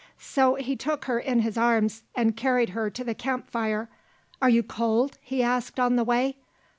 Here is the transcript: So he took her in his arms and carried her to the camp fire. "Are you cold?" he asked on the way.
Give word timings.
So 0.17 0.55
he 0.55 0.75
took 0.75 1.05
her 1.05 1.19
in 1.19 1.41
his 1.41 1.59
arms 1.59 2.01
and 2.15 2.35
carried 2.35 2.69
her 2.69 2.89
to 2.89 3.03
the 3.03 3.13
camp 3.13 3.51
fire. 3.51 3.87
"Are 4.41 4.49
you 4.49 4.63
cold?" 4.63 5.19
he 5.21 5.43
asked 5.43 5.79
on 5.79 5.95
the 5.95 6.03
way. 6.03 6.37